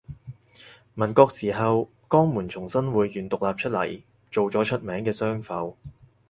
[0.95, 5.77] 民國時候江門從新會縣獨立出嚟做咗出名嘅商埠